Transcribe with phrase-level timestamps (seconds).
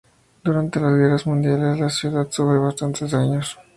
[0.43, 3.59] Durante las guerras mundiales, la ciudad sufre bastantes daños.